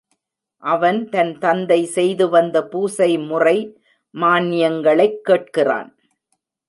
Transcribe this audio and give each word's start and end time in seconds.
அவன் 0.63 1.09
தன் 1.09 1.37
தந்தை 1.37 1.85
செய்து 1.85 2.29
வந்த 2.29 2.67
பூசைமுறை 2.71 3.75
மான்யங்களைக் 4.13 5.19
கேட்கிறான். 5.29 5.95